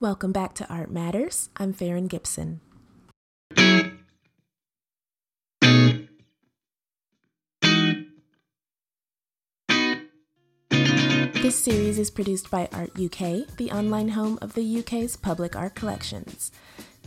Welcome 0.00 0.32
back 0.32 0.54
to 0.54 0.66
Art 0.72 0.90
Matters. 0.90 1.50
I'm 1.58 1.74
Farron 1.74 2.06
Gibson. 2.06 2.62
This 10.70 11.62
series 11.62 11.98
is 11.98 12.10
produced 12.10 12.50
by 12.50 12.66
Art 12.72 12.92
UK, 12.98 13.46
the 13.58 13.70
online 13.70 14.08
home 14.08 14.38
of 14.40 14.54
the 14.54 14.78
UK's 14.78 15.16
public 15.16 15.54
art 15.54 15.74
collections. 15.74 16.50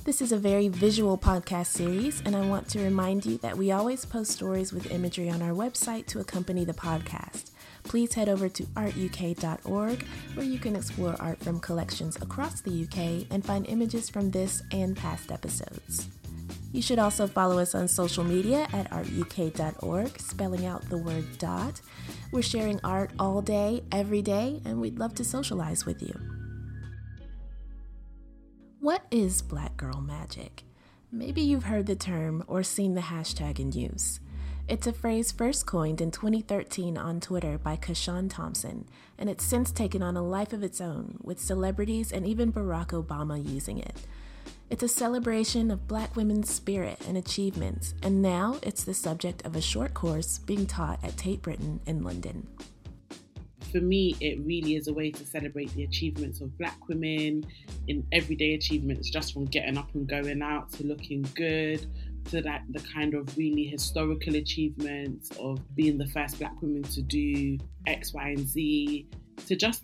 This 0.03 0.21
is 0.21 0.31
a 0.31 0.37
very 0.37 0.67
visual 0.67 1.17
podcast 1.17 1.67
series, 1.67 2.21
and 2.23 2.35
I 2.35 2.47
want 2.47 2.69
to 2.69 2.79
remind 2.79 3.25
you 3.25 3.39
that 3.39 3.57
we 3.57 3.71
always 3.71 4.05
post 4.05 4.33
stories 4.33 4.71
with 4.71 4.91
imagery 4.91 5.31
on 5.31 5.41
our 5.41 5.49
website 5.49 6.05
to 6.07 6.19
accompany 6.19 6.63
the 6.63 6.73
podcast 6.73 7.52
please 7.83 8.13
head 8.13 8.29
over 8.29 8.49
to 8.49 8.63
artuk.org 8.63 10.03
where 10.33 10.45
you 10.45 10.59
can 10.59 10.75
explore 10.75 11.15
art 11.19 11.39
from 11.43 11.59
collections 11.59 12.15
across 12.17 12.61
the 12.61 12.83
UK 12.83 13.27
and 13.31 13.45
find 13.45 13.67
images 13.67 14.09
from 14.09 14.31
this 14.31 14.63
and 14.71 14.95
past 14.95 15.31
episodes. 15.31 16.07
You 16.71 16.81
should 16.81 16.97
also 16.97 17.27
follow 17.27 17.59
us 17.59 17.75
on 17.75 17.87
social 17.87 18.23
media 18.23 18.67
at 18.73 18.89
artuk.org, 18.89 20.19
spelling 20.19 20.65
out 20.65 20.89
the 20.89 20.97
word 20.97 21.25
dot. 21.37 21.79
We're 22.31 22.41
sharing 22.41 22.79
art 22.83 23.11
all 23.19 23.41
day, 23.41 23.83
every 23.91 24.23
day, 24.23 24.59
and 24.65 24.81
we'd 24.81 24.97
love 24.97 25.13
to 25.15 25.23
socialize 25.23 25.85
with 25.85 26.01
you. 26.01 26.19
What 28.79 29.05
is 29.11 29.43
Black 29.43 29.77
Girl 29.77 30.01
Magic? 30.01 30.63
Maybe 31.11 31.41
you've 31.41 31.65
heard 31.65 31.85
the 31.85 31.95
term 31.95 32.43
or 32.47 32.63
seen 32.63 32.95
the 32.95 33.01
hashtag 33.01 33.59
in 33.59 33.71
use. 33.71 34.19
It's 34.65 34.87
a 34.87 34.93
phrase 34.93 35.33
first 35.33 35.65
coined 35.65 35.99
in 35.99 36.09
2013 36.09 36.97
on 36.97 37.19
Twitter 37.19 37.57
by 37.57 37.75
CaShawn 37.75 38.29
Thompson, 38.29 38.87
and 39.17 39.29
it's 39.29 39.43
since 39.43 39.73
taken 39.73 40.01
on 40.01 40.15
a 40.15 40.23
life 40.23 40.53
of 40.53 40.63
its 40.63 40.79
own, 40.79 41.17
with 41.21 41.37
celebrities 41.37 42.13
and 42.13 42.25
even 42.25 42.53
Barack 42.53 42.91
Obama 42.91 43.45
using 43.45 43.77
it. 43.77 43.97
It's 44.69 44.81
a 44.81 44.87
celebration 44.87 45.69
of 45.69 45.89
black 45.89 46.15
women's 46.15 46.49
spirit 46.49 46.97
and 47.09 47.17
achievements, 47.17 47.93
and 48.01 48.21
now 48.21 48.57
it's 48.63 48.85
the 48.85 48.93
subject 48.93 49.45
of 49.45 49.57
a 49.57 49.61
short 49.61 49.93
course 49.93 50.37
being 50.37 50.65
taught 50.65 51.03
at 51.03 51.17
Tate 51.17 51.41
Britain 51.41 51.81
in 51.85 52.01
London. 52.01 52.47
For 53.69 53.81
me, 53.81 54.15
it 54.21 54.39
really 54.45 54.77
is 54.77 54.87
a 54.87 54.93
way 54.93 55.11
to 55.11 55.25
celebrate 55.25 55.73
the 55.73 55.83
achievements 55.83 56.39
of 56.39 56.57
black 56.57 56.87
women 56.87 57.45
in 57.89 58.07
everyday 58.13 58.53
achievements, 58.53 59.09
just 59.09 59.33
from 59.33 59.43
getting 59.43 59.77
up 59.77 59.93
and 59.93 60.07
going 60.07 60.41
out 60.41 60.71
to 60.73 60.85
looking 60.85 61.27
good, 61.35 61.85
to 62.25 62.41
that 62.41 62.63
the 62.69 62.79
kind 62.79 63.13
of 63.13 63.37
really 63.37 63.65
historical 63.65 64.35
achievements 64.35 65.29
of 65.39 65.59
being 65.75 65.97
the 65.97 66.07
first 66.07 66.39
black 66.39 66.59
woman 66.61 66.83
to 66.83 67.01
do 67.01 67.57
X, 67.87 68.13
Y, 68.13 68.29
and 68.29 68.47
Z, 68.47 69.07
to 69.47 69.55
just 69.55 69.83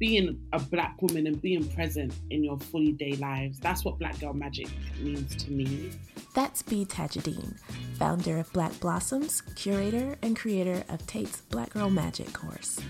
being 0.00 0.40
a 0.54 0.58
black 0.58 1.00
woman 1.02 1.26
and 1.26 1.40
being 1.42 1.68
present 1.68 2.14
in 2.30 2.42
your 2.42 2.58
fully 2.58 2.92
day 2.92 3.12
lives. 3.16 3.60
That's 3.60 3.84
what 3.84 3.98
Black 3.98 4.18
Girl 4.18 4.32
Magic 4.32 4.68
means 4.98 5.36
to 5.44 5.52
me. 5.52 5.90
That's 6.34 6.62
Bee 6.62 6.86
Tajudeen, 6.86 7.60
founder 7.98 8.38
of 8.38 8.50
Black 8.54 8.78
Blossoms, 8.80 9.42
curator 9.56 10.16
and 10.22 10.34
creator 10.34 10.84
of 10.88 11.06
Tate's 11.06 11.42
Black 11.42 11.70
Girl 11.70 11.90
Magic 11.90 12.32
course. 12.32 12.80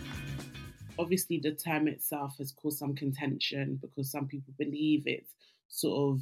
Obviously, 1.00 1.40
the 1.42 1.52
term 1.52 1.88
itself 1.88 2.36
has 2.38 2.52
caused 2.52 2.78
some 2.78 2.94
contention 2.94 3.80
because 3.82 4.10
some 4.12 4.28
people 4.28 4.54
believe 4.56 5.02
it's 5.06 5.34
sort 5.68 6.14
of 6.14 6.20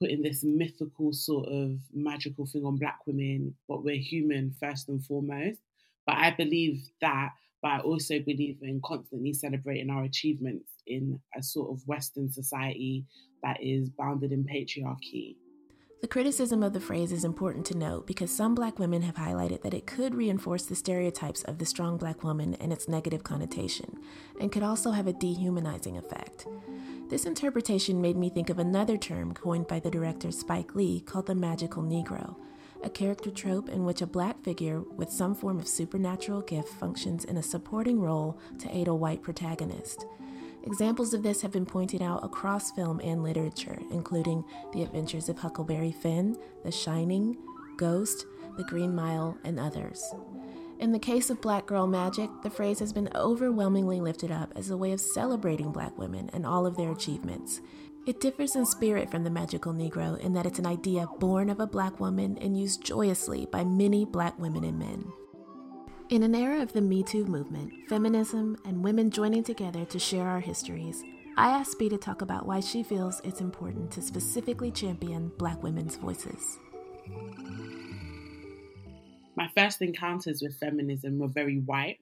putting 0.00 0.22
this 0.22 0.42
mythical 0.42 1.12
sort 1.12 1.48
of 1.48 1.78
magical 1.92 2.46
thing 2.46 2.64
on 2.64 2.78
black 2.78 2.98
women, 3.06 3.54
but 3.68 3.84
we're 3.84 3.96
human 3.96 4.54
first 4.58 4.88
and 4.88 5.04
foremost. 5.04 5.60
But 6.06 6.16
I 6.16 6.30
believe 6.30 6.80
that, 7.00 7.30
but 7.62 7.68
I 7.68 7.80
also 7.80 8.18
believe 8.18 8.58
in 8.62 8.80
constantly 8.82 9.34
celebrating 9.34 9.90
our 9.90 10.04
achievements 10.04 10.70
in 10.86 11.20
a 11.36 11.42
sort 11.42 11.70
of 11.70 11.86
Western 11.86 12.32
society 12.32 13.04
that 13.42 13.58
is 13.62 13.90
bounded 13.90 14.32
in 14.32 14.44
patriarchy. 14.44 15.36
The 16.00 16.08
criticism 16.08 16.62
of 16.62 16.72
the 16.72 16.80
phrase 16.80 17.12
is 17.12 17.24
important 17.24 17.66
to 17.66 17.76
note 17.76 18.06
because 18.06 18.34
some 18.34 18.54
black 18.54 18.78
women 18.78 19.02
have 19.02 19.16
highlighted 19.16 19.60
that 19.60 19.74
it 19.74 19.86
could 19.86 20.14
reinforce 20.14 20.64
the 20.64 20.74
stereotypes 20.74 21.42
of 21.44 21.58
the 21.58 21.66
strong 21.66 21.98
black 21.98 22.24
woman 22.24 22.54
and 22.54 22.72
its 22.72 22.88
negative 22.88 23.22
connotation, 23.22 23.98
and 24.40 24.50
could 24.50 24.62
also 24.62 24.92
have 24.92 25.06
a 25.06 25.12
dehumanizing 25.12 25.98
effect. 25.98 26.46
This 27.10 27.26
interpretation 27.26 28.00
made 28.00 28.16
me 28.16 28.30
think 28.30 28.50
of 28.50 28.60
another 28.60 28.96
term 28.96 29.34
coined 29.34 29.66
by 29.66 29.80
the 29.80 29.90
director 29.90 30.30
Spike 30.30 30.76
Lee 30.76 31.00
called 31.00 31.26
the 31.26 31.34
magical 31.34 31.82
Negro, 31.82 32.36
a 32.84 32.88
character 32.88 33.32
trope 33.32 33.68
in 33.68 33.84
which 33.84 34.00
a 34.00 34.06
black 34.06 34.40
figure 34.44 34.80
with 34.80 35.10
some 35.10 35.34
form 35.34 35.58
of 35.58 35.66
supernatural 35.66 36.40
gift 36.42 36.68
functions 36.68 37.24
in 37.24 37.36
a 37.36 37.42
supporting 37.42 37.98
role 37.98 38.38
to 38.60 38.70
aid 38.72 38.86
a 38.86 38.94
white 38.94 39.22
protagonist. 39.22 40.06
Examples 40.62 41.12
of 41.12 41.24
this 41.24 41.42
have 41.42 41.50
been 41.50 41.66
pointed 41.66 42.00
out 42.00 42.24
across 42.24 42.70
film 42.70 43.00
and 43.02 43.24
literature, 43.24 43.80
including 43.90 44.44
The 44.72 44.84
Adventures 44.84 45.28
of 45.28 45.38
Huckleberry 45.38 45.90
Finn, 45.90 46.38
The 46.62 46.70
Shining, 46.70 47.36
Ghost, 47.76 48.24
The 48.56 48.64
Green 48.64 48.94
Mile, 48.94 49.36
and 49.42 49.58
others. 49.58 50.14
In 50.80 50.92
the 50.92 50.98
case 50.98 51.28
of 51.28 51.42
Black 51.42 51.66
Girl 51.66 51.86
Magic, 51.86 52.30
the 52.42 52.48
phrase 52.48 52.78
has 52.78 52.90
been 52.90 53.10
overwhelmingly 53.14 54.00
lifted 54.00 54.32
up 54.32 54.50
as 54.56 54.70
a 54.70 54.76
way 54.78 54.92
of 54.92 55.00
celebrating 55.00 55.72
black 55.72 55.96
women 55.98 56.30
and 56.32 56.46
all 56.46 56.64
of 56.64 56.74
their 56.74 56.90
achievements. 56.90 57.60
It 58.06 58.18
differs 58.18 58.56
in 58.56 58.64
spirit 58.64 59.10
from 59.10 59.22
the 59.22 59.28
magical 59.28 59.74
Negro 59.74 60.18
in 60.18 60.32
that 60.32 60.46
it's 60.46 60.58
an 60.58 60.64
idea 60.64 61.06
born 61.18 61.50
of 61.50 61.60
a 61.60 61.66
black 61.66 62.00
woman 62.00 62.38
and 62.40 62.58
used 62.58 62.82
joyously 62.82 63.44
by 63.52 63.62
many 63.62 64.06
black 64.06 64.38
women 64.38 64.64
and 64.64 64.78
men. 64.78 65.12
In 66.08 66.22
an 66.22 66.34
era 66.34 66.62
of 66.62 66.72
the 66.72 66.80
Me 66.80 67.02
Too 67.02 67.26
movement, 67.26 67.74
feminism, 67.86 68.56
and 68.64 68.82
women 68.82 69.10
joining 69.10 69.44
together 69.44 69.84
to 69.84 69.98
share 69.98 70.26
our 70.26 70.40
histories, 70.40 71.04
I 71.36 71.50
asked 71.50 71.78
Bee 71.78 71.90
to 71.90 71.98
talk 71.98 72.22
about 72.22 72.46
why 72.46 72.60
she 72.60 72.82
feels 72.82 73.20
it's 73.22 73.42
important 73.42 73.90
to 73.90 74.02
specifically 74.02 74.70
champion 74.70 75.30
black 75.36 75.62
women's 75.62 75.96
voices 75.96 76.58
my 79.40 79.48
first 79.56 79.80
encounters 79.80 80.42
with 80.42 80.58
feminism 80.58 81.18
were 81.18 81.28
very 81.28 81.60
white. 81.60 81.98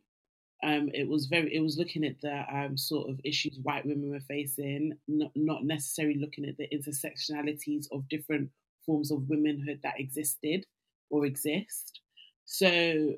Um, 0.65 0.91
it 0.93 1.09
was 1.09 1.27
very 1.27 1.55
it 1.55 1.61
was 1.61 1.79
looking 1.79 2.05
at 2.05 2.21
the 2.21 2.45
um, 2.53 2.77
sort 2.77 3.09
of 3.09 3.21
issues 3.23 3.61
white 3.63 3.87
women 3.87 4.11
were 4.11 4.19
facing, 4.19 4.95
not, 5.07 5.31
not 5.37 5.65
necessarily 5.65 6.19
looking 6.19 6.47
at 6.47 6.57
the 6.57 6.69
intersectionalities 6.77 7.87
of 7.93 8.09
different 8.09 8.51
forms 8.85 9.13
of 9.13 9.29
womanhood 9.29 9.79
that 9.85 10.01
existed 10.01 10.67
or 11.11 11.27
exist. 11.27 12.01
So 12.45 13.15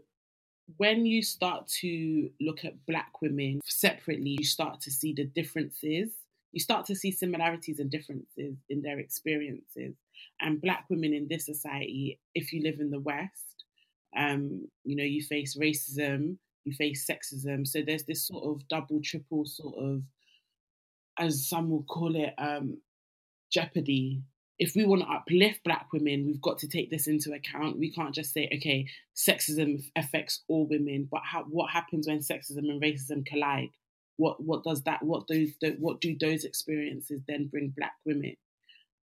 when 0.77 1.07
you 1.07 1.23
start 1.23 1.67
to 1.81 2.29
look 2.43 2.67
at 2.67 2.85
black 2.87 3.23
women 3.23 3.61
separately, 3.65 4.37
you 4.39 4.45
start 4.45 4.83
to 4.83 4.91
see 4.91 5.15
the 5.15 5.25
differences. 5.25 6.11
You 6.53 6.61
start 6.61 6.85
to 6.87 6.95
see 6.95 7.11
similarities 7.11 7.79
and 7.79 7.91
differences 7.91 8.57
in 8.69 8.83
their 8.83 8.99
experiences. 8.99 9.95
And 10.43 10.61
black 10.61 10.85
women 10.91 11.15
in 11.15 11.27
this 11.27 11.47
society, 11.47 12.21
if 12.35 12.53
you 12.53 12.63
live 12.63 12.81
in 12.81 12.91
the 12.91 13.01
West, 13.01 13.60
um, 14.17 14.69
you 14.85 14.97
know, 14.97 15.05
you 15.05 15.23
face 15.23 15.57
racism, 15.57 16.37
you 16.65 16.73
face 16.73 17.09
sexism. 17.09 17.67
So 17.67 17.83
there's 17.83 18.05
this 18.05 18.27
sort 18.27 18.45
of 18.45 18.69
double, 18.69 19.01
triple 19.03 19.47
sort 19.47 19.77
of, 19.79 20.03
as 21.19 21.49
some 21.49 21.71
will 21.71 21.85
call 21.85 22.17
it, 22.17 22.35
um, 22.39 22.79
jeopardy. 23.51 24.23
If 24.59 24.75
we 24.77 24.85
want 24.85 25.03
to 25.03 25.09
uplift 25.09 25.65
Black 25.65 25.87
women, 25.93 26.27
we've 26.27 26.41
got 26.41 26.59
to 26.59 26.69
take 26.69 26.91
this 26.91 27.07
into 27.07 27.33
account. 27.33 27.79
We 27.79 27.93
can't 27.93 28.15
just 28.15 28.33
say, 28.33 28.51
okay, 28.55 28.87
sexism 29.17 29.83
affects 29.97 30.43
all 30.49 30.67
women, 30.67 31.09
but 31.11 31.23
how, 31.25 31.45
what 31.45 31.71
happens 31.71 32.07
when 32.07 32.19
sexism 32.19 32.69
and 32.69 32.83
racism 32.83 33.25
collide? 33.25 33.71
What 34.17 34.43
what 34.43 34.65
does 34.65 34.83
that? 34.83 35.03
What 35.03 35.29
those 35.29 35.49
what 35.79 36.03
do 36.03 36.15
those 36.21 36.45
experiences 36.45 37.23
then 37.27 37.47
bring 37.47 37.73
Black 37.75 37.95
women? 38.05 38.37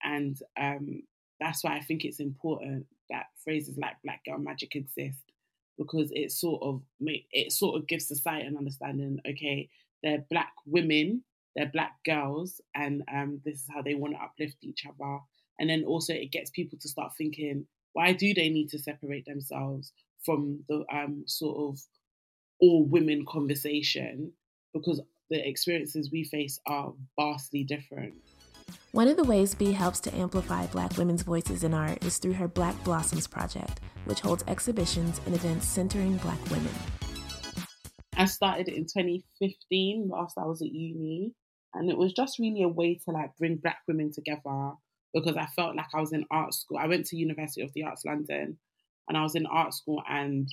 And 0.04 0.38
um, 0.60 1.02
that's 1.40 1.64
why 1.64 1.76
I 1.76 1.82
think 1.82 2.06
it's 2.06 2.20
important 2.20 2.86
that 3.10 3.28
phrases 3.44 3.78
like 3.78 3.96
black 4.04 4.24
girl 4.26 4.38
magic 4.38 4.76
exist 4.76 5.32
because 5.78 6.12
it 6.14 6.32
sort 6.32 6.62
of 6.64 6.82
it 7.00 7.52
sort 7.52 7.78
of 7.80 7.88
gives 7.88 8.08
society 8.08 8.48
an 8.48 8.58
understanding. 8.58 9.20
Okay, 9.30 9.70
they're 10.04 10.26
black 10.30 10.54
women, 10.66 11.24
they're 11.56 11.72
black 11.72 11.96
girls, 12.06 12.62
and 12.76 13.04
um, 13.14 13.42
this 13.46 13.56
is 13.56 13.70
how 13.74 13.82
they 13.82 13.96
want 13.96 14.14
to 14.14 14.22
uplift 14.22 14.58
each 14.62 14.86
other. 14.86 15.20
And 15.60 15.70
then 15.70 15.84
also 15.86 16.14
it 16.14 16.32
gets 16.32 16.50
people 16.52 16.78
to 16.80 16.90
start 16.90 17.14
thinking, 17.18 17.66
why 17.94 18.14
do 18.14 18.34
they 18.34 18.50
need 18.50 18.70
to 18.70 18.80
separate 18.80 19.26
themselves 19.26 19.92
from 20.24 20.64
the 20.70 20.86
um, 20.92 21.24
sort 21.26 21.58
of 21.58 21.80
all 22.60 22.86
women 22.86 23.26
conversation? 23.26 24.32
Because 24.74 25.02
the 25.30 25.48
experiences 25.48 26.12
we 26.12 26.24
face 26.24 26.60
are 26.68 26.94
vastly 27.20 27.64
different. 27.64 28.14
One 28.92 29.08
of 29.08 29.18
the 29.18 29.24
ways 29.24 29.54
Bee 29.54 29.74
helps 29.74 30.00
to 30.02 30.16
amplify 30.16 30.66
Black 30.68 30.98
women's 30.98 31.22
voices 31.22 31.64
in 31.64 31.74
art 31.74 32.04
is 32.04 32.18
through 32.18 32.34
her 32.34 32.48
Black 32.48 32.84
Blossoms 32.84 33.28
project, 33.28 33.80
which 34.06 34.22
holds 34.22 34.44
exhibitions 34.48 35.22
and 35.26 35.36
events 35.36 35.68
centering 35.68 36.18
Black 36.18 36.44
women. 36.50 36.74
I 38.16 38.26
started 38.26 38.70
it 38.70 38.76
in 38.76 38.86
2015 38.86 40.08
whilst 40.08 40.38
I 40.38 40.46
was 40.46 40.64
at 40.64 40.72
uni, 40.72 41.34
and 41.76 41.92
it 41.92 41.98
was 41.98 42.14
just 42.14 42.40
really 42.40 42.64
a 42.64 42.68
way 42.68 43.00
to 43.06 43.12
like 43.12 43.38
bring 43.38 43.58
Black 43.58 43.78
women 43.88 44.12
together 44.12 44.72
because 45.14 45.38
I 45.38 45.46
felt 45.56 45.76
like 45.76 45.94
I 45.94 46.00
was 46.00 46.12
in 46.12 46.26
art 46.32 46.56
school. 46.56 46.80
I 46.80 46.88
went 46.88 47.06
to 47.08 47.18
University 47.18 47.62
of 47.62 47.72
the 47.74 47.84
Arts 47.84 48.04
London, 48.04 48.58
and 49.08 49.18
I 49.18 49.22
was 49.22 49.36
in 49.36 49.46
art 49.46 49.76
school, 49.76 50.02
and 50.10 50.50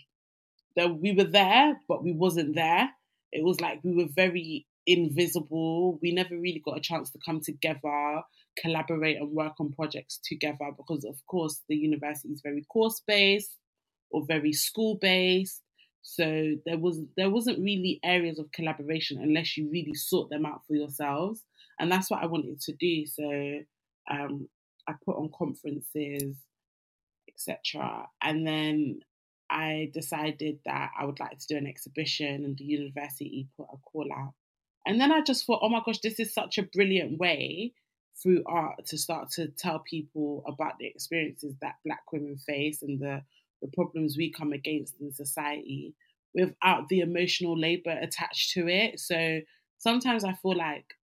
we 0.76 1.14
were 1.14 1.24
there, 1.24 1.80
but 1.88 2.04
we 2.04 2.12
wasn't 2.12 2.54
there. 2.54 2.90
It 3.32 3.42
was 3.42 3.60
like 3.62 3.80
we 3.82 3.94
were 3.94 4.10
very 4.14 4.66
invisible. 4.86 5.98
We 6.02 6.12
never 6.12 6.36
really 6.36 6.62
got 6.64 6.78
a 6.78 6.80
chance 6.80 7.10
to 7.10 7.18
come 7.24 7.40
together, 7.40 8.22
collaborate, 8.58 9.16
and 9.16 9.30
work 9.30 9.54
on 9.60 9.72
projects 9.72 10.20
together 10.24 10.70
because, 10.76 11.04
of 11.04 11.16
course, 11.26 11.62
the 11.68 11.76
university 11.76 12.28
is 12.28 12.42
very 12.42 12.64
course 12.72 13.02
based 13.06 13.56
or 14.10 14.24
very 14.26 14.52
school 14.52 14.96
based. 14.96 15.60
So 16.02 16.54
there 16.66 16.78
was 16.78 17.00
there 17.16 17.30
wasn't 17.30 17.60
really 17.60 17.98
areas 18.04 18.38
of 18.38 18.52
collaboration 18.52 19.18
unless 19.22 19.56
you 19.56 19.70
really 19.70 19.94
sort 19.94 20.28
them 20.28 20.44
out 20.44 20.60
for 20.66 20.74
yourselves, 20.74 21.42
and 21.80 21.90
that's 21.90 22.10
what 22.10 22.22
I 22.22 22.26
wanted 22.26 22.60
to 22.60 22.72
do. 22.74 23.06
So 23.06 23.60
um, 24.10 24.48
I 24.86 24.92
put 25.04 25.16
on 25.16 25.30
conferences, 25.36 26.36
etc., 27.28 28.06
and 28.22 28.46
then 28.46 29.00
I 29.48 29.90
decided 29.94 30.58
that 30.66 30.90
I 30.98 31.06
would 31.06 31.20
like 31.20 31.38
to 31.38 31.46
do 31.48 31.56
an 31.56 31.66
exhibition, 31.66 32.44
and 32.44 32.56
the 32.56 32.64
university 32.64 33.48
put 33.56 33.68
a 33.72 33.78
call 33.78 34.08
out. 34.14 34.34
And 34.86 35.00
then 35.00 35.12
I 35.12 35.22
just 35.22 35.46
thought, 35.46 35.60
oh 35.62 35.68
my 35.68 35.80
gosh, 35.84 36.00
this 36.00 36.20
is 36.20 36.32
such 36.32 36.58
a 36.58 36.62
brilliant 36.62 37.18
way 37.18 37.72
through 38.22 38.42
art 38.46 38.86
to 38.86 38.98
start 38.98 39.30
to 39.32 39.48
tell 39.48 39.80
people 39.80 40.44
about 40.46 40.78
the 40.78 40.86
experiences 40.86 41.54
that 41.60 41.76
Black 41.84 42.12
women 42.12 42.36
face 42.36 42.82
and 42.82 43.00
the, 43.00 43.22
the 43.62 43.68
problems 43.68 44.16
we 44.16 44.30
come 44.30 44.52
against 44.52 44.94
in 45.00 45.12
society 45.12 45.94
without 46.34 46.88
the 46.88 47.00
emotional 47.00 47.58
labor 47.58 47.96
attached 48.00 48.52
to 48.52 48.68
it. 48.68 49.00
So 49.00 49.40
sometimes 49.78 50.24
I 50.24 50.32
feel 50.34 50.56
like 50.56 50.94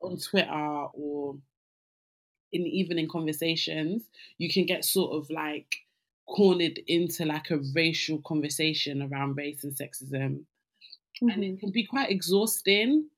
on 0.00 0.16
Twitter 0.18 0.50
or 0.92 1.36
in 2.52 2.66
even 2.66 2.98
in 2.98 3.08
conversations, 3.08 4.04
you 4.38 4.50
can 4.50 4.64
get 4.64 4.84
sort 4.84 5.14
of 5.14 5.28
like 5.30 5.76
cornered 6.28 6.78
into 6.86 7.24
like 7.24 7.50
a 7.50 7.58
racial 7.74 8.20
conversation 8.26 9.02
around 9.02 9.36
race 9.36 9.64
and 9.64 9.74
sexism. 9.74 10.44
Mm-hmm. 11.22 11.28
And 11.30 11.44
it 11.44 11.46
mm-hmm. 11.48 11.56
can 11.58 11.70
be 11.70 11.84
quite 11.84 12.10
exhausting. 12.10 13.08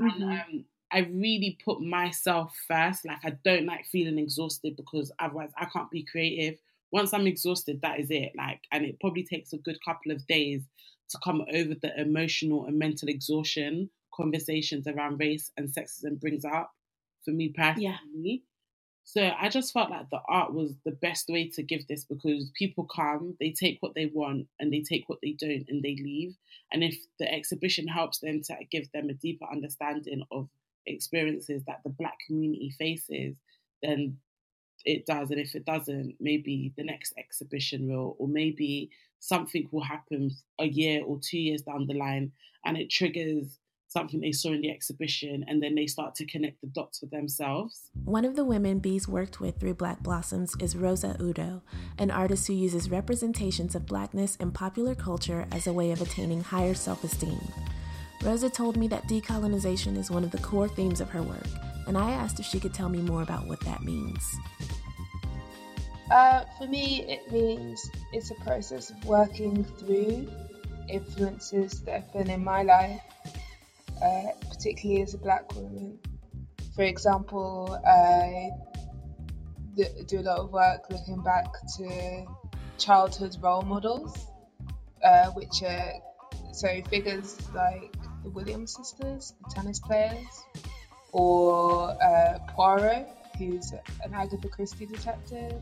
Mm-hmm. 0.00 0.22
And 0.22 0.32
um, 0.32 0.64
I 0.92 0.98
really 1.10 1.58
put 1.64 1.80
myself 1.80 2.56
first. 2.68 3.04
Like, 3.06 3.24
I 3.24 3.36
don't 3.44 3.66
like 3.66 3.86
feeling 3.86 4.18
exhausted 4.18 4.76
because 4.76 5.12
otherwise 5.18 5.50
I 5.58 5.66
can't 5.66 5.90
be 5.90 6.04
creative. 6.04 6.58
Once 6.92 7.12
I'm 7.12 7.26
exhausted, 7.26 7.80
that 7.82 8.00
is 8.00 8.10
it. 8.10 8.32
Like, 8.36 8.60
and 8.72 8.84
it 8.84 9.00
probably 9.00 9.24
takes 9.24 9.52
a 9.52 9.58
good 9.58 9.78
couple 9.84 10.12
of 10.12 10.26
days 10.26 10.62
to 11.10 11.18
come 11.22 11.44
over 11.52 11.74
the 11.74 12.00
emotional 12.00 12.66
and 12.66 12.78
mental 12.78 13.08
exhaustion 13.08 13.90
conversations 14.14 14.86
around 14.86 15.18
race 15.18 15.50
and 15.56 15.68
sexism 15.68 16.18
brings 16.20 16.44
up 16.44 16.72
for 17.24 17.32
me 17.32 17.52
personally. 17.54 17.84
Yeah. 18.24 18.38
So 19.08 19.30
I 19.40 19.48
just 19.48 19.72
felt 19.72 19.88
like 19.88 20.10
the 20.10 20.20
art 20.28 20.52
was 20.52 20.72
the 20.84 20.90
best 20.90 21.28
way 21.28 21.48
to 21.50 21.62
give 21.62 21.86
this 21.86 22.02
because 22.02 22.50
people 22.58 22.84
come, 22.84 23.36
they 23.38 23.52
take 23.52 23.78
what 23.78 23.94
they 23.94 24.06
want 24.06 24.48
and 24.58 24.72
they 24.72 24.80
take 24.80 25.08
what 25.08 25.20
they 25.22 25.30
don't 25.30 25.64
and 25.68 25.80
they 25.80 25.94
leave. 25.94 26.34
And 26.72 26.82
if 26.82 26.96
the 27.20 27.32
exhibition 27.32 27.86
helps 27.86 28.18
them 28.18 28.42
to 28.42 28.56
give 28.68 28.90
them 28.90 29.08
a 29.08 29.14
deeper 29.14 29.46
understanding 29.50 30.24
of 30.32 30.48
experiences 30.86 31.62
that 31.68 31.82
the 31.84 31.90
black 31.90 32.18
community 32.26 32.74
faces, 32.76 33.36
then 33.80 34.18
it 34.84 35.06
does. 35.06 35.30
And 35.30 35.38
if 35.38 35.54
it 35.54 35.64
doesn't, 35.64 36.16
maybe 36.18 36.72
the 36.76 36.82
next 36.82 37.14
exhibition 37.16 37.88
will, 37.88 38.16
or 38.18 38.26
maybe 38.26 38.90
something 39.20 39.68
will 39.70 39.84
happen 39.84 40.32
a 40.58 40.66
year 40.66 41.04
or 41.04 41.20
two 41.22 41.38
years 41.38 41.62
down 41.62 41.86
the 41.86 41.94
line 41.94 42.32
and 42.64 42.76
it 42.76 42.90
triggers 42.90 43.60
something 43.88 44.20
they 44.20 44.32
saw 44.32 44.52
in 44.52 44.60
the 44.60 44.70
exhibition 44.70 45.44
and 45.48 45.62
then 45.62 45.74
they 45.74 45.86
start 45.86 46.14
to 46.16 46.26
connect 46.26 46.60
the 46.60 46.66
dots 46.66 46.98
for 46.98 47.06
themselves. 47.06 47.90
One 48.04 48.24
of 48.24 48.36
the 48.36 48.44
women 48.44 48.78
Bee's 48.78 49.08
worked 49.08 49.40
with 49.40 49.58
through 49.58 49.74
Black 49.74 50.02
Blossoms 50.02 50.54
is 50.60 50.76
Rosa 50.76 51.16
Uddoh, 51.20 51.62
an 51.98 52.10
artist 52.10 52.46
who 52.46 52.52
uses 52.52 52.90
representations 52.90 53.74
of 53.74 53.86
blackness 53.86 54.36
in 54.36 54.52
popular 54.52 54.94
culture 54.94 55.46
as 55.52 55.66
a 55.66 55.72
way 55.72 55.92
of 55.92 56.00
attaining 56.00 56.42
higher 56.42 56.74
self 56.74 57.04
esteem. 57.04 57.40
Rosa 58.22 58.50
told 58.50 58.76
me 58.76 58.88
that 58.88 59.06
decolonization 59.06 59.96
is 59.96 60.10
one 60.10 60.24
of 60.24 60.30
the 60.30 60.38
core 60.38 60.68
themes 60.68 61.00
of 61.00 61.10
her 61.10 61.22
work, 61.22 61.46
and 61.86 61.96
I 61.96 62.10
asked 62.10 62.40
if 62.40 62.46
she 62.46 62.58
could 62.58 62.74
tell 62.74 62.88
me 62.88 63.00
more 63.00 63.22
about 63.22 63.46
what 63.46 63.60
that 63.60 63.82
means. 63.82 64.36
Uh, 66.10 66.44
for 66.56 66.66
me, 66.66 67.04
it 67.08 67.30
means 67.32 67.90
it's 68.12 68.30
a 68.30 68.34
process 68.36 68.90
of 68.90 69.04
working 69.04 69.64
through 69.64 70.28
influences 70.88 71.82
that 71.82 72.02
have 72.02 72.12
been 72.12 72.30
in 72.30 72.42
my 72.42 72.62
life 72.62 73.00
uh, 74.02 74.30
particularly 74.50 75.02
as 75.02 75.14
a 75.14 75.18
black 75.18 75.54
woman. 75.54 75.98
For 76.74 76.82
example, 76.82 77.78
I 77.86 78.50
do 80.06 80.20
a 80.20 80.22
lot 80.22 80.38
of 80.38 80.52
work 80.52 80.90
looking 80.90 81.22
back 81.22 81.46
to 81.76 82.26
childhood 82.78 83.36
role 83.40 83.62
models, 83.62 84.26
uh, 85.02 85.30
which 85.30 85.62
are 85.62 85.92
so 86.52 86.68
figures 86.88 87.38
like 87.54 87.94
the 88.22 88.30
Williams 88.30 88.74
sisters, 88.74 89.34
the 89.44 89.54
tennis 89.54 89.78
players, 89.78 90.44
or 91.12 91.90
uh, 92.02 92.38
Poirot, 92.48 93.06
who's 93.38 93.72
an 94.04 94.14
Agatha 94.14 94.48
Christie 94.48 94.86
detective, 94.86 95.60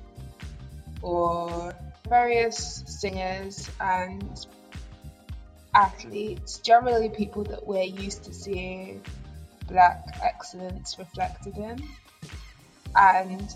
or 1.02 1.74
various 2.08 2.82
singers 2.86 3.68
and 3.80 4.46
athletes, 5.74 6.58
generally 6.58 7.08
people 7.08 7.44
that 7.44 7.66
we're 7.66 7.82
used 7.82 8.24
to 8.24 8.32
seeing 8.32 9.02
black 9.68 10.04
excellence 10.22 10.96
reflected 10.98 11.56
in. 11.56 11.82
And 12.96 13.54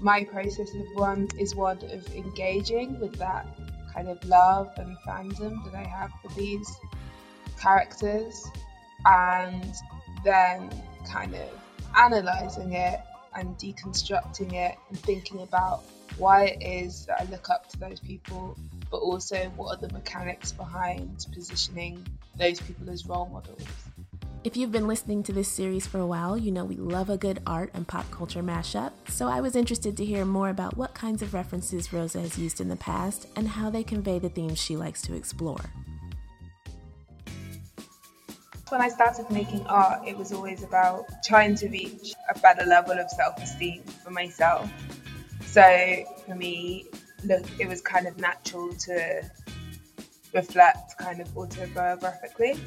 my 0.00 0.24
process 0.24 0.68
of 0.74 0.86
one 0.94 1.28
is 1.38 1.54
one 1.54 1.78
of 1.78 2.14
engaging 2.14 3.00
with 3.00 3.16
that 3.18 3.46
kind 3.94 4.08
of 4.08 4.22
love 4.24 4.70
and 4.76 4.96
fandom 5.06 5.64
that 5.64 5.74
I 5.74 5.84
have 5.84 6.10
for 6.22 6.28
these 6.38 6.70
characters 7.58 8.44
and 9.06 9.74
then 10.24 10.70
kind 11.08 11.34
of 11.34 11.48
analyzing 11.96 12.74
it 12.74 13.00
and 13.34 13.56
deconstructing 13.56 14.52
it 14.52 14.76
and 14.88 14.98
thinking 14.98 15.42
about 15.42 15.84
why 16.18 16.46
it 16.46 16.62
is 16.62 17.06
that 17.06 17.20
I 17.20 17.24
look 17.30 17.48
up 17.48 17.68
to 17.70 17.78
those 17.78 18.00
people 18.00 18.56
but 18.96 19.02
also 19.02 19.52
what 19.56 19.76
are 19.76 19.86
the 19.86 19.92
mechanics 19.92 20.52
behind 20.52 21.26
positioning 21.34 22.02
those 22.38 22.58
people 22.62 22.88
as 22.88 23.04
role 23.04 23.26
models. 23.26 23.62
If 24.42 24.56
you've 24.56 24.72
been 24.72 24.88
listening 24.88 25.22
to 25.24 25.34
this 25.34 25.48
series 25.48 25.86
for 25.86 25.98
a 25.98 26.06
while, 26.06 26.38
you 26.38 26.50
know 26.50 26.64
we 26.64 26.76
love 26.76 27.10
a 27.10 27.18
good 27.18 27.42
art 27.46 27.68
and 27.74 27.86
pop 27.86 28.10
culture 28.10 28.42
mashup, 28.42 28.92
so 29.08 29.28
I 29.28 29.42
was 29.42 29.54
interested 29.54 29.98
to 29.98 30.04
hear 30.06 30.24
more 30.24 30.48
about 30.48 30.78
what 30.78 30.94
kinds 30.94 31.20
of 31.20 31.34
references 31.34 31.92
Rosa 31.92 32.22
has 32.22 32.38
used 32.38 32.58
in 32.58 32.70
the 32.70 32.76
past 32.76 33.26
and 33.36 33.46
how 33.46 33.68
they 33.68 33.82
convey 33.82 34.18
the 34.18 34.30
themes 34.30 34.58
she 34.58 34.78
likes 34.78 35.02
to 35.02 35.14
explore. 35.14 35.60
When 38.70 38.80
I 38.80 38.88
started 38.88 39.30
making 39.30 39.66
art, 39.66 40.08
it 40.08 40.16
was 40.16 40.32
always 40.32 40.62
about 40.62 41.04
trying 41.22 41.54
to 41.56 41.68
reach 41.68 42.14
a 42.34 42.38
better 42.38 42.64
level 42.64 42.98
of 42.98 43.10
self 43.10 43.36
esteem 43.42 43.82
for 43.82 44.10
myself. 44.10 44.70
So 45.44 46.04
for 46.26 46.34
me, 46.34 46.86
look, 47.24 47.44
it 47.58 47.68
was 47.68 47.80
kind 47.80 48.06
of 48.06 48.18
natural 48.18 48.72
to 48.72 49.22
reflect 50.32 50.98
kind 50.98 51.20
of 51.20 51.28
autobiographically. 51.28 52.58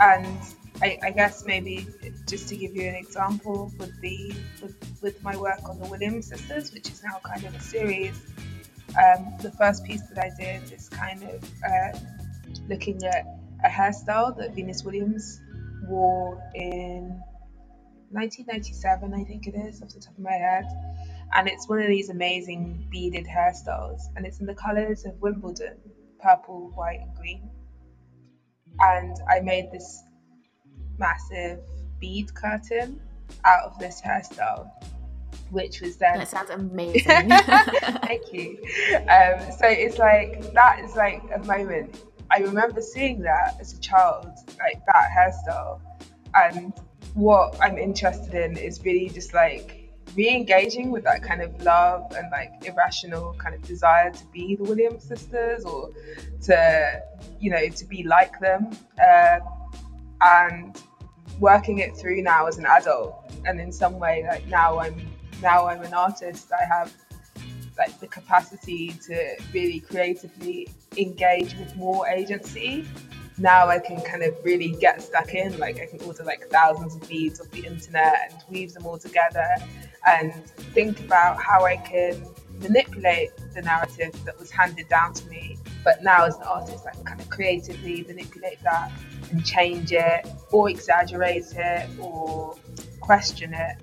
And 0.00 0.38
I, 0.82 0.98
I, 1.02 1.10
guess 1.10 1.44
maybe 1.46 1.86
just 2.26 2.48
to 2.48 2.56
give 2.56 2.76
you 2.76 2.82
an 2.82 2.94
example 2.94 3.72
would 3.78 3.98
be 4.00 4.34
with, 4.60 4.74
with, 5.02 5.22
my 5.22 5.36
work 5.36 5.66
on 5.68 5.78
the 5.78 5.86
Williams 5.86 6.26
sisters, 6.28 6.72
which 6.72 6.90
is 6.90 7.02
now 7.02 7.18
kind 7.24 7.44
of 7.44 7.54
a 7.54 7.60
series. 7.60 8.20
Um, 8.90 9.32
the 9.40 9.52
first 9.52 9.84
piece 9.84 10.02
that 10.08 10.18
I 10.18 10.30
did 10.38 10.70
is 10.72 10.88
kind 10.88 11.22
of 11.22 11.50
uh, 11.66 11.98
looking 12.68 13.02
at 13.04 13.24
a 13.64 13.68
hairstyle 13.68 14.36
that 14.36 14.54
Venus 14.54 14.84
Williams 14.84 15.40
wore 15.88 16.42
in 16.54 17.22
1997, 18.10 19.14
I 19.14 19.24
think 19.24 19.46
it 19.46 19.54
is, 19.54 19.82
off 19.82 19.88
the 19.88 20.00
top 20.00 20.12
of 20.12 20.22
my 20.22 20.32
head 20.32 20.66
and 21.34 21.48
it's 21.48 21.68
one 21.68 21.80
of 21.80 21.88
these 21.88 22.08
amazing 22.08 22.86
beaded 22.90 23.26
hairstyles. 23.26 24.00
And 24.14 24.26
it's 24.26 24.40
in 24.40 24.46
the 24.46 24.54
colors 24.54 25.04
of 25.04 25.14
Wimbledon 25.20 25.76
purple 26.20 26.70
white 26.74 27.00
and 27.00 27.14
green. 27.16 27.50
And 28.80 29.16
I 29.28 29.40
made 29.40 29.70
this 29.72 30.02
massive 30.98 31.60
bead 32.00 32.34
curtain 32.34 33.00
out 33.44 33.64
of 33.64 33.78
this 33.78 34.00
hairstyle 34.00 34.70
which 35.50 35.80
was 35.80 35.96
then 35.96 36.18
that 36.18 36.28
sounds 36.28 36.50
amazing. 36.52 37.28
Thank 37.28 38.32
you. 38.32 38.58
Um, 39.08 39.52
so 39.52 39.66
it's 39.66 39.98
like 39.98 40.52
that 40.54 40.84
is 40.84 40.96
like 40.96 41.22
a 41.34 41.38
moment. 41.40 42.02
I 42.30 42.38
remember 42.38 42.80
seeing 42.80 43.20
that 43.20 43.56
as 43.60 43.72
a 43.74 43.80
child 43.80 44.26
like 44.58 44.82
that 44.86 45.10
hairstyle. 45.16 45.80
And 46.34 46.72
what 47.14 47.56
I'm 47.60 47.78
interested 47.78 48.34
in 48.34 48.56
is 48.56 48.84
really 48.84 49.08
just 49.08 49.32
like 49.32 49.85
re-engaging 50.16 50.90
with 50.90 51.04
that 51.04 51.22
kind 51.22 51.42
of 51.42 51.62
love 51.62 52.12
and 52.16 52.30
like 52.30 52.50
irrational 52.64 53.34
kind 53.34 53.54
of 53.54 53.62
desire 53.62 54.10
to 54.10 54.24
be 54.32 54.56
the 54.56 54.64
Williams 54.64 55.04
sisters 55.04 55.64
or 55.64 55.90
to 56.42 57.02
you 57.38 57.50
know 57.50 57.68
to 57.68 57.84
be 57.84 58.02
like 58.02 58.38
them 58.40 58.70
uh, 59.02 59.38
and 60.22 60.82
working 61.38 61.78
it 61.78 61.94
through 61.96 62.22
now 62.22 62.46
as 62.46 62.56
an 62.56 62.64
adult 62.66 63.30
and 63.44 63.60
in 63.60 63.70
some 63.70 63.98
way 63.98 64.24
like 64.26 64.46
now 64.48 64.78
I'm 64.78 64.96
now 65.42 65.66
I'm 65.66 65.82
an 65.82 65.92
artist 65.92 66.50
I 66.52 66.64
have 66.64 66.92
like 67.76 68.00
the 68.00 68.06
capacity 68.06 68.96
to 69.06 69.36
really 69.52 69.80
creatively 69.80 70.68
engage 70.96 71.54
with 71.56 71.76
more 71.76 72.08
agency 72.08 72.86
now 73.38 73.68
I 73.68 73.78
can 73.78 74.00
kind 74.00 74.22
of 74.22 74.34
really 74.44 74.74
get 74.80 75.02
stuck 75.02 75.34
in. 75.34 75.58
Like 75.58 75.80
I 75.80 75.86
can 75.86 76.00
order 76.06 76.24
like 76.24 76.48
thousands 76.48 76.94
of 76.94 77.06
beads 77.08 77.40
off 77.40 77.50
the 77.50 77.66
internet 77.66 78.32
and 78.32 78.42
weave 78.48 78.72
them 78.72 78.86
all 78.86 78.98
together 78.98 79.46
and 80.06 80.32
think 80.74 81.00
about 81.00 81.42
how 81.42 81.64
I 81.64 81.76
can 81.76 82.22
manipulate 82.60 83.30
the 83.54 83.62
narrative 83.62 84.12
that 84.24 84.38
was 84.38 84.50
handed 84.50 84.88
down 84.88 85.12
to 85.14 85.28
me. 85.28 85.58
But 85.84 86.02
now 86.02 86.24
as 86.24 86.36
an 86.36 86.42
artist, 86.44 86.86
I 86.86 86.94
can 86.94 87.04
kind 87.04 87.20
of 87.20 87.28
creatively 87.28 88.04
manipulate 88.06 88.62
that 88.62 88.90
and 89.30 89.44
change 89.44 89.92
it 89.92 90.26
or 90.50 90.70
exaggerate 90.70 91.52
it 91.54 91.88
or 91.98 92.56
question 93.00 93.52
it. 93.54 93.76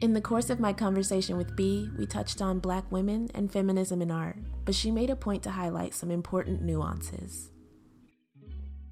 In 0.00 0.12
the 0.12 0.20
course 0.20 0.50
of 0.50 0.60
my 0.60 0.72
conversation 0.72 1.36
with 1.36 1.56
Bee, 1.56 1.90
we 1.98 2.06
touched 2.06 2.42
on 2.42 2.58
black 2.58 2.90
women 2.90 3.30
and 3.34 3.50
feminism 3.50 4.02
in 4.02 4.10
art, 4.10 4.36
but 4.64 4.74
she 4.74 4.90
made 4.90 5.10
a 5.10 5.16
point 5.16 5.42
to 5.44 5.50
highlight 5.50 5.94
some 5.94 6.10
important 6.10 6.62
nuances 6.62 7.50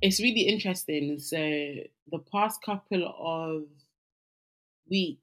it's 0.02 0.20
really 0.20 0.42
interesting. 0.42 1.18
So 1.20 1.36
the 1.36 2.18
past 2.30 2.60
couple 2.62 3.06
of 3.18 3.62
weeks 4.90 5.21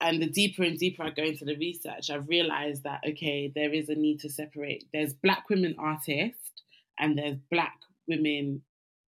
and 0.00 0.20
the 0.20 0.28
deeper 0.28 0.62
and 0.62 0.78
deeper 0.78 1.02
I 1.02 1.10
go 1.10 1.22
into 1.22 1.44
the 1.44 1.56
research, 1.56 2.10
I've 2.10 2.28
realized 2.28 2.84
that 2.84 3.02
okay, 3.08 3.52
there 3.54 3.72
is 3.72 3.88
a 3.88 3.94
need 3.94 4.20
to 4.20 4.30
separate. 4.30 4.84
There's 4.92 5.14
black 5.14 5.48
women 5.48 5.74
artists 5.78 6.52
and 6.98 7.18
there's 7.18 7.38
black 7.50 7.76
women 8.06 8.62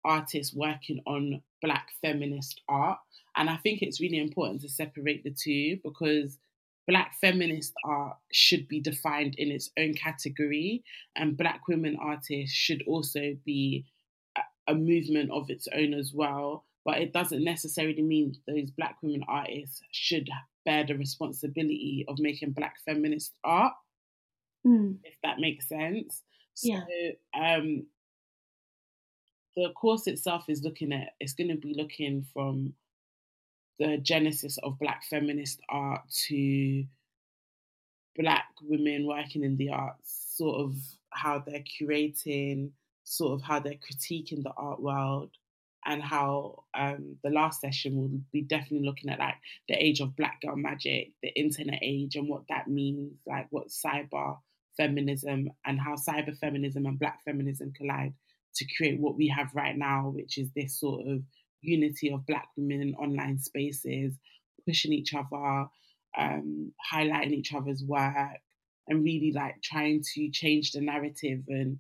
artists 0.05 0.55
working 0.55 1.01
on 1.07 1.43
black 1.61 1.89
feminist 2.01 2.61
art. 2.69 2.99
And 3.37 3.51
I 3.51 3.57
think 3.57 3.83
it's 3.83 4.01
really 4.01 4.19
important 4.19 4.63
to 4.63 4.69
separate 4.69 5.25
the 5.25 5.31
two 5.31 5.79
because 5.85 6.39
black 6.87 7.15
feminist 7.21 7.75
art 7.85 8.17
should 8.33 8.69
be 8.69 8.81
defined 8.81 9.35
in 9.37 9.51
its 9.51 9.71
own 9.77 9.95
category 9.95 10.85
and 11.17 11.37
black 11.37 11.67
women 11.69 11.97
artists 12.01 12.55
should 12.55 12.83
also 12.87 13.37
be 13.45 13.85
a 14.69 14.75
movement 14.75 15.31
of 15.33 15.51
its 15.51 15.69
own 15.75 15.95
as 15.95 16.13
well. 16.15 16.65
But 16.85 16.99
it 16.99 17.13
doesn't 17.13 17.43
necessarily 17.43 18.03
mean 18.03 18.37
those 18.47 18.71
black 18.71 18.97
women 19.03 19.25
artists 19.27 19.81
should 19.91 20.29
bear 20.67 20.85
the 20.85 20.95
responsibility 20.95 22.05
of 22.07 22.19
making 22.19 22.51
black 22.51 22.75
feminist 22.85 23.33
art, 23.43 23.73
mm. 24.67 24.99
if 25.05 25.15
that 25.23 25.39
makes 25.39 25.69
sense. 25.69 26.23
So, 26.53 26.69
yeah. 26.69 27.57
um, 27.57 27.87
the 29.57 29.71
course 29.71 30.07
itself 30.07 30.45
is 30.49 30.63
looking 30.63 30.93
at, 30.93 31.15
it's 31.19 31.33
going 31.33 31.49
to 31.49 31.57
be 31.57 31.75
looking 31.75 32.27
from 32.35 32.75
the 33.79 33.97
genesis 33.97 34.59
of 34.63 34.79
black 34.79 35.05
feminist 35.09 35.61
art 35.71 36.03
to 36.29 36.85
black 38.19 38.47
women 38.63 39.07
working 39.07 39.45
in 39.45 39.57
the 39.57 39.71
arts, 39.71 40.35
sort 40.37 40.61
of 40.61 40.75
how 41.11 41.43
they're 41.47 41.65
curating 41.81 42.73
sort 43.07 43.33
of 43.33 43.43
how 43.43 43.61
they're 43.61 43.75
critiquing 43.75 44.43
the 44.43 44.53
art 44.57 44.83
world 44.83 45.31
and 45.87 46.03
how 46.03 46.65
um, 46.77 47.17
the 47.23 47.31
last 47.31 47.61
session 47.61 47.97
will 47.97 48.11
be 48.33 48.43
definitely 48.43 48.87
looking 48.87 49.09
at 49.09 49.21
like 49.21 49.37
the 49.69 49.75
age 49.75 50.01
of 50.01 50.17
black 50.17 50.41
girl 50.41 50.57
magic, 50.57 51.13
the 51.23 51.29
internet 51.29 51.79
age, 51.81 52.17
and 52.17 52.29
what 52.29 52.43
that 52.49 52.69
means, 52.69 53.13
like 53.27 53.47
what 53.51 53.69
cyber 53.69 54.37
feminism 54.77 55.49
and 55.65 55.81
how 55.81 55.95
cyber 55.95 56.37
feminism 56.37 56.87
and 56.87 56.99
black 56.99 57.21
feminism 57.25 57.73
collide 57.77 58.13
to 58.57 58.67
create 58.77 59.01
what 59.01 59.17
we 59.17 59.29
have 59.29 59.49
right 59.55 59.77
now, 59.77 60.13
which 60.15 60.39
is 60.39 60.49
this 60.57 60.79
sort 60.79 61.07
of 61.07 61.23
unity 61.63 62.11
of 62.13 62.27
black 62.27 62.49
women 62.57 62.81
in 62.81 62.95
online 62.95 63.39
spaces, 63.39 64.15
pushing 64.67 64.93
each 64.93 65.15
other, 65.15 65.67
um, 66.19 66.73
highlighting 66.93 67.33
each 67.33 67.55
other's 67.55 67.85
work, 67.85 68.41
and 68.89 69.05
really 69.05 69.33
like 69.33 69.63
trying 69.63 70.03
to 70.15 70.31
change 70.31 70.73
the 70.73 70.81
narrative 70.81 71.41
and 71.49 71.79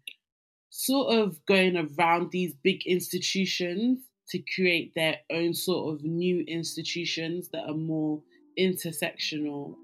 sort 0.76 1.14
of 1.14 1.44
going 1.46 1.76
around 1.76 2.30
these 2.30 2.54
big 2.62 2.86
institutions 2.86 4.00
to 4.28 4.42
create 4.54 4.92
their 4.94 5.16
own 5.32 5.54
sort 5.54 5.94
of 5.94 6.04
new 6.04 6.44
institutions 6.46 7.48
that 7.48 7.64
are 7.66 7.76
more 7.76 8.20
intersectional. 8.58 9.74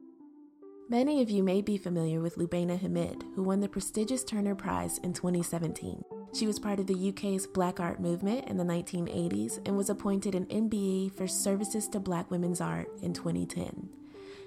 Many 0.91 1.23
of 1.23 1.31
you 1.31 1.43
may 1.43 1.63
be 1.63 1.79
familiar 1.79 2.21
with 2.21 2.37
Lubaina 2.37 2.79
Himid, 2.79 3.23
who 3.35 3.43
won 3.43 3.61
the 3.61 3.69
prestigious 3.69 4.23
Turner 4.23 4.55
Prize 4.55 4.99
in 4.99 5.15
2017. 5.15 6.03
She 6.35 6.47
was 6.47 6.59
part 6.59 6.79
of 6.79 6.87
the 6.87 7.09
UK's 7.09 7.47
Black 7.47 7.81
Art 7.81 7.99
movement 7.99 8.49
in 8.49 8.59
the 8.59 8.65
1980s 8.65 9.67
and 9.67 9.77
was 9.77 9.89
appointed 9.89 10.35
an 10.35 10.47
MBE 10.47 11.17
for 11.17 11.27
services 11.27 11.89
to 11.89 12.01
black 12.01 12.31
women's 12.31 12.61
art 12.61 12.89
in 13.01 13.15
2010. 13.15 13.89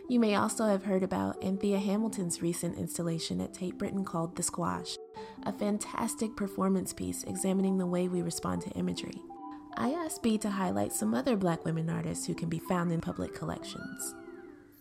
You 0.08 0.20
may 0.20 0.36
also 0.36 0.66
have 0.68 0.84
heard 0.84 1.02
about 1.02 1.44
Anthea 1.44 1.80
Hamilton's 1.80 2.44
recent 2.44 2.78
installation 2.78 3.42
at 3.42 3.56
Tate 3.56 3.80
Britain 3.80 4.06
called 4.06 4.36
The 4.36 4.44
Squash, 4.44 4.98
a 5.46 5.54
fantastic 5.54 6.36
performance 6.36 6.94
piece 6.94 7.24
examining 7.24 7.78
the 7.78 7.86
way 7.86 8.08
we 8.08 8.22
respond 8.22 8.62
to 8.64 8.70
imagery. 8.72 9.22
I 9.78 9.92
asked 9.92 10.24
Bee 10.24 10.38
to 10.40 10.50
highlight 10.50 10.94
some 10.94 11.14
other 11.14 11.36
black 11.36 11.66
women 11.66 11.90
artists 11.90 12.26
who 12.26 12.34
can 12.34 12.50
be 12.50 12.60
found 12.60 12.92
in 12.92 13.02
public 13.02 13.36
collections. 13.36 14.16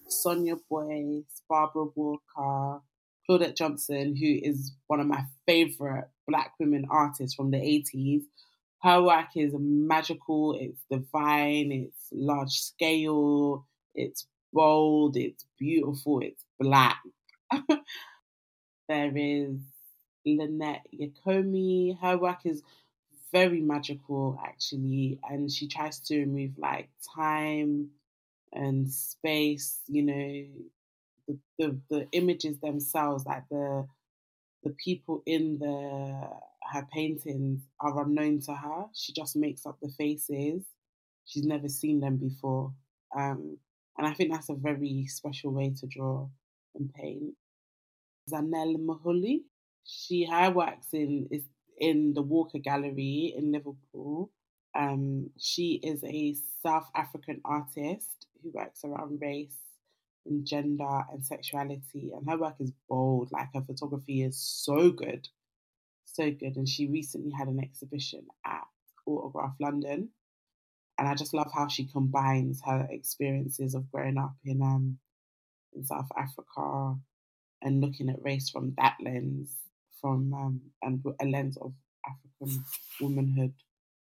Sonia 0.08 0.56
Boyce, 0.70 1.24
Barbara 1.48 1.86
Walker, 1.94 2.80
Claudette 3.28 3.56
Johnson, 3.56 4.14
who 4.16 4.38
is 4.42 4.72
one 4.86 5.00
of 5.00 5.06
my 5.06 5.24
favorite 5.46 6.08
black 6.28 6.52
women 6.60 6.86
artists 6.90 7.34
from 7.34 7.50
the 7.50 7.58
80s. 7.58 8.22
Her 8.82 9.02
work 9.02 9.28
is 9.34 9.52
magical, 9.58 10.56
it's 10.60 10.84
divine, 10.90 11.72
it's 11.72 12.08
large 12.12 12.52
scale, 12.52 13.66
it's 13.94 14.26
bold, 14.52 15.16
it's 15.16 15.44
beautiful, 15.58 16.20
it's 16.20 16.44
black. 16.60 16.98
there 18.88 19.12
is 19.16 19.56
Lynette 20.26 20.86
Yiadom-Boakye. 20.94 21.98
Her 22.00 22.18
work 22.18 22.46
is 22.46 22.62
very 23.32 23.60
magical, 23.60 24.38
actually, 24.44 25.18
and 25.28 25.50
she 25.50 25.66
tries 25.68 25.98
to 26.00 26.18
remove 26.20 26.58
like 26.58 26.88
time 27.16 27.90
and 28.52 28.90
space. 28.90 29.80
You 29.88 30.02
know, 30.02 30.44
the 31.28 31.38
the, 31.58 31.80
the 31.90 32.08
images 32.12 32.58
themselves, 32.60 33.26
like 33.26 33.48
the 33.50 33.86
the 34.62 34.70
people 34.70 35.22
in 35.26 35.58
the 35.58 36.28
her 36.72 36.86
paintings 36.92 37.62
are 37.80 38.02
unknown 38.02 38.40
to 38.40 38.54
her. 38.54 38.86
She 38.94 39.12
just 39.12 39.36
makes 39.36 39.66
up 39.66 39.78
the 39.80 39.90
faces. 39.90 40.64
She's 41.26 41.44
never 41.44 41.68
seen 41.68 42.00
them 42.00 42.16
before. 42.16 42.72
Um, 43.16 43.58
and 43.96 44.06
I 44.06 44.12
think 44.12 44.32
that's 44.32 44.48
a 44.48 44.54
very 44.54 45.06
special 45.06 45.52
way 45.52 45.74
to 45.80 45.86
draw 45.86 46.28
and 46.74 46.92
paint. 46.92 47.34
Zanele 48.30 48.76
Muholi, 48.78 49.42
she 49.84 50.24
her 50.24 50.50
works 50.50 50.88
in 50.92 51.28
is 51.30 51.44
in 51.78 52.14
the 52.14 52.22
Walker 52.22 52.58
Gallery 52.58 53.34
in 53.36 53.52
Liverpool. 53.52 54.30
Um, 54.76 55.30
she 55.38 55.74
is 55.82 56.02
a 56.04 56.34
South 56.62 56.88
African 56.94 57.40
artist 57.44 58.26
who 58.42 58.50
works 58.52 58.84
around 58.84 59.20
race 59.20 59.56
and 60.26 60.44
gender 60.46 61.02
and 61.12 61.24
sexuality, 61.24 62.12
and 62.14 62.28
her 62.28 62.38
work 62.38 62.56
is 62.60 62.72
bold. 62.88 63.30
Like 63.30 63.48
her 63.54 63.62
photography 63.62 64.22
is 64.22 64.38
so 64.38 64.90
good, 64.90 65.28
so 66.04 66.30
good. 66.30 66.56
And 66.56 66.68
she 66.68 66.88
recently 66.88 67.32
had 67.32 67.48
an 67.48 67.60
exhibition 67.60 68.26
at 68.44 68.64
Autograph 69.06 69.54
London, 69.60 70.10
and 70.98 71.08
I 71.08 71.14
just 71.14 71.34
love 71.34 71.50
how 71.54 71.68
she 71.68 71.86
combines 71.86 72.62
her 72.64 72.86
experiences 72.90 73.74
of 73.74 73.90
growing 73.90 74.18
up 74.18 74.34
in 74.44 74.62
um 74.62 74.98
in 75.74 75.84
South 75.84 76.08
Africa 76.16 76.96
and 77.62 77.80
looking 77.80 78.08
at 78.08 78.22
race 78.22 78.48
from 78.50 78.74
that 78.76 78.96
lens, 79.02 79.56
from 80.04 80.34
um, 80.34 80.60
and 80.82 81.02
a 81.18 81.24
lens 81.24 81.56
of 81.56 81.72
African 82.06 82.64
womanhood, 83.00 83.54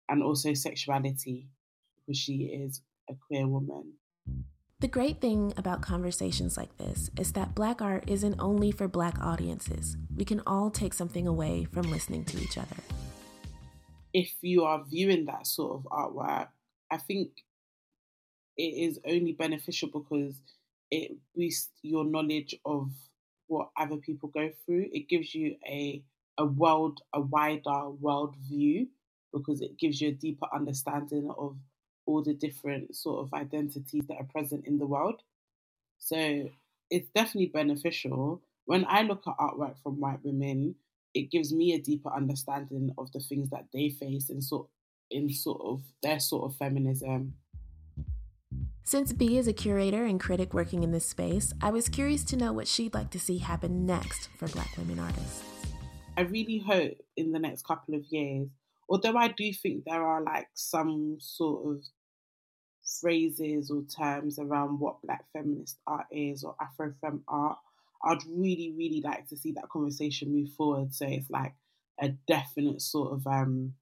and 0.08 0.24
also 0.24 0.52
sexuality, 0.52 1.46
because 1.94 2.18
she 2.18 2.46
is 2.46 2.82
a 3.08 3.14
queer 3.28 3.46
woman. 3.46 3.92
The 4.80 4.88
great 4.88 5.20
thing 5.20 5.54
about 5.56 5.82
conversations 5.82 6.56
like 6.56 6.76
this 6.78 7.10
is 7.16 7.32
that 7.34 7.54
Black 7.54 7.80
art 7.80 8.04
isn't 8.08 8.40
only 8.40 8.72
for 8.72 8.88
Black 8.88 9.20
audiences. 9.20 9.96
We 10.16 10.24
can 10.24 10.42
all 10.48 10.68
take 10.68 10.94
something 10.94 11.28
away 11.28 11.68
from 11.72 11.92
listening 11.92 12.24
to 12.24 12.42
each 12.42 12.58
other. 12.58 12.76
If 14.12 14.32
you 14.40 14.64
are 14.64 14.82
viewing 14.84 15.26
that 15.26 15.46
sort 15.46 15.76
of 15.76 15.84
artwork 15.92 16.48
I 16.90 16.98
think 16.98 17.30
it 18.56 18.62
is 18.62 19.00
only 19.06 19.32
beneficial 19.32 19.88
because 19.88 20.34
it 20.90 21.12
boosts 21.34 21.72
your 21.82 22.04
knowledge 22.04 22.54
of 22.64 22.90
what 23.46 23.70
other 23.78 23.96
people 23.96 24.28
go 24.28 24.50
through. 24.64 24.86
It 24.92 25.08
gives 25.08 25.34
you 25.34 25.56
a 25.66 26.02
a 26.38 26.44
world, 26.44 27.00
a 27.12 27.20
wider 27.20 27.90
world 27.90 28.34
view 28.36 28.88
because 29.32 29.60
it 29.60 29.78
gives 29.78 30.00
you 30.00 30.08
a 30.08 30.12
deeper 30.12 30.46
understanding 30.54 31.30
of 31.36 31.56
all 32.06 32.22
the 32.22 32.34
different 32.34 32.94
sort 32.94 33.20
of 33.20 33.32
identities 33.34 34.04
that 34.08 34.16
are 34.16 34.24
present 34.24 34.66
in 34.66 34.78
the 34.78 34.86
world. 34.86 35.22
So 35.98 36.50
it's 36.90 37.08
definitely 37.14 37.46
beneficial. 37.46 38.42
When 38.66 38.84
I 38.88 39.02
look 39.02 39.22
at 39.26 39.36
artwork 39.38 39.78
from 39.82 40.00
white 40.00 40.24
women, 40.24 40.76
it 41.14 41.30
gives 41.30 41.52
me 41.52 41.72
a 41.72 41.80
deeper 41.80 42.12
understanding 42.14 42.92
of 42.98 43.10
the 43.12 43.20
things 43.20 43.50
that 43.50 43.66
they 43.72 43.90
face 43.90 44.30
and 44.30 44.42
sort 44.42 44.68
in 45.10 45.28
sort 45.30 45.60
of 45.62 45.82
their 46.02 46.18
sort 46.18 46.50
of 46.50 46.56
feminism. 46.56 47.34
Since 48.86 49.14
Bee 49.14 49.38
is 49.38 49.48
a 49.48 49.54
curator 49.54 50.04
and 50.04 50.20
critic 50.20 50.52
working 50.52 50.82
in 50.82 50.92
this 50.92 51.06
space, 51.06 51.54
I 51.62 51.70
was 51.70 51.88
curious 51.88 52.22
to 52.24 52.36
know 52.36 52.52
what 52.52 52.68
she'd 52.68 52.92
like 52.92 53.08
to 53.12 53.18
see 53.18 53.38
happen 53.38 53.86
next 53.86 54.28
for 54.36 54.46
Black 54.48 54.76
women 54.76 54.98
artists. 54.98 55.42
I 56.18 56.20
really 56.20 56.58
hope 56.58 56.98
in 57.16 57.32
the 57.32 57.38
next 57.38 57.66
couple 57.66 57.94
of 57.94 58.04
years, 58.10 58.46
although 58.86 59.16
I 59.16 59.28
do 59.28 59.50
think 59.54 59.84
there 59.84 60.04
are 60.04 60.20
like 60.20 60.48
some 60.52 61.16
sort 61.18 61.66
of 61.66 61.82
phrases 63.00 63.70
or 63.70 63.84
terms 63.84 64.38
around 64.38 64.78
what 64.78 65.00
black 65.00 65.24
feminist 65.32 65.78
art 65.86 66.06
is 66.10 66.44
or 66.44 66.54
Afrofem 66.60 67.22
art, 67.26 67.56
I'd 68.04 68.22
really, 68.28 68.74
really 68.76 69.00
like 69.00 69.26
to 69.30 69.36
see 69.38 69.52
that 69.52 69.70
conversation 69.70 70.30
move 70.30 70.50
forward. 70.50 70.92
So 70.92 71.06
it's 71.08 71.30
like 71.30 71.54
a 71.98 72.10
definite 72.28 72.82
sort 72.82 73.14
of 73.14 73.26
um 73.26 73.72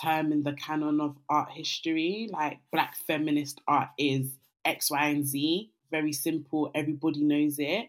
term 0.00 0.32
in 0.32 0.42
the 0.42 0.52
canon 0.52 1.00
of 1.00 1.16
art 1.28 1.50
history, 1.50 2.28
like 2.32 2.58
black 2.72 2.96
feminist 3.06 3.60
art 3.66 3.88
is 3.98 4.36
X, 4.64 4.90
Y, 4.90 5.06
and 5.08 5.26
Z. 5.26 5.70
Very 5.90 6.12
simple, 6.12 6.70
everybody 6.74 7.22
knows 7.22 7.58
it. 7.58 7.88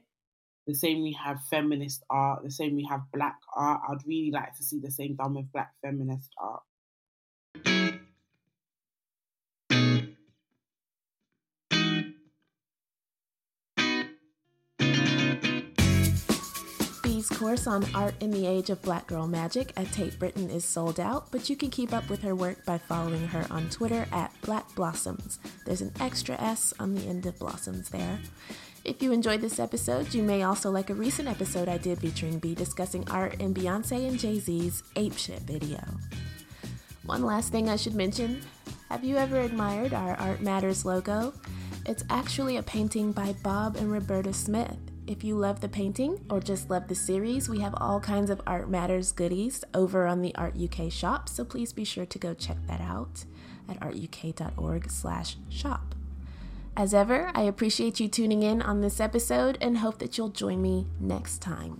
The 0.67 0.75
same 0.75 1.01
we 1.01 1.13
have 1.13 1.41
feminist 1.49 2.03
art, 2.09 2.43
the 2.43 2.51
same 2.51 2.75
we 2.75 2.85
have 2.89 3.01
black 3.13 3.37
art. 3.55 3.81
I'd 3.89 4.05
really 4.05 4.31
like 4.31 4.55
to 4.57 4.63
see 4.63 4.79
the 4.79 4.91
same 4.91 5.15
done 5.15 5.33
with 5.35 5.51
black 5.51 5.71
feminist 5.81 6.29
art. 6.37 6.61
Bee's 17.17 17.29
course 17.29 17.65
on 17.65 17.83
art 17.95 18.13
in 18.19 18.29
the 18.29 18.45
age 18.45 18.69
of 18.69 18.79
black 18.83 19.07
girl 19.07 19.25
magic 19.25 19.73
at 19.75 19.91
Tate 19.91 20.19
Britain 20.19 20.51
is 20.51 20.63
sold 20.63 20.99
out, 20.99 21.31
but 21.31 21.49
you 21.49 21.55
can 21.55 21.71
keep 21.71 21.91
up 21.91 22.07
with 22.11 22.21
her 22.21 22.35
work 22.35 22.63
by 22.63 22.77
following 22.77 23.27
her 23.29 23.47
on 23.49 23.71
Twitter 23.71 24.05
at 24.11 24.31
Black 24.41 24.75
Blossoms. 24.75 25.39
There's 25.65 25.81
an 25.81 25.91
extra 25.99 26.39
S 26.39 26.75
on 26.79 26.93
the 26.93 27.07
end 27.07 27.25
of 27.25 27.39
blossoms 27.39 27.89
there. 27.89 28.19
If 28.85 29.01
you 29.01 29.11
enjoyed 29.11 29.41
this 29.41 29.57
episode, 29.57 30.13
you 30.13 30.21
may 30.21 30.43
also 30.43 30.69
like 30.69 30.91
a 30.91 30.93
recent 30.93 31.27
episode 31.27 31.67
I 31.67 31.79
did 31.79 31.97
featuring 31.97 32.37
Bee 32.37 32.53
discussing 32.53 33.09
art 33.09 33.41
in 33.41 33.51
Beyonce 33.51 34.07
and 34.07 34.19
Jay 34.19 34.37
Z's 34.37 34.83
Ape 34.95 35.17
Shit 35.17 35.39
video. 35.39 35.83
One 37.03 37.23
last 37.23 37.51
thing 37.51 37.67
I 37.67 37.77
should 37.77 37.95
mention 37.95 38.43
have 38.91 39.03
you 39.03 39.17
ever 39.17 39.39
admired 39.39 39.95
our 39.95 40.13
Art 40.17 40.41
Matters 40.41 40.85
logo? 40.85 41.33
It's 41.87 42.03
actually 42.11 42.57
a 42.57 42.63
painting 42.63 43.11
by 43.11 43.33
Bob 43.41 43.75
and 43.75 43.91
Roberta 43.91 44.33
Smith. 44.33 44.77
If 45.07 45.23
you 45.23 45.37
love 45.37 45.61
the 45.61 45.69
painting 45.69 46.25
or 46.29 46.41
just 46.41 46.69
love 46.69 46.89
the 46.89 46.95
series, 46.95 47.47
we 47.47 47.61
have 47.61 47.73
all 47.77 48.01
kinds 48.01 48.29
of 48.29 48.41
Art 48.45 48.69
Matters 48.69 49.13
goodies 49.13 49.63
over 49.73 50.05
on 50.05 50.21
the 50.21 50.35
Art 50.35 50.57
UK 50.57 50.91
shop, 50.91 51.29
so 51.29 51.45
please 51.45 51.71
be 51.71 51.85
sure 51.85 52.05
to 52.05 52.19
go 52.19 52.33
check 52.33 52.57
that 52.67 52.81
out 52.81 53.23
at 53.69 53.79
artuk.org/shop. 53.79 55.95
As 56.75 56.93
ever, 56.93 57.31
I 57.33 57.43
appreciate 57.43 58.01
you 58.01 58.09
tuning 58.09 58.43
in 58.43 58.61
on 58.61 58.81
this 58.81 58.99
episode 58.99 59.57
and 59.61 59.77
hope 59.77 59.99
that 59.99 60.17
you'll 60.17 60.27
join 60.27 60.61
me 60.61 60.87
next 60.99 61.41
time. 61.41 61.79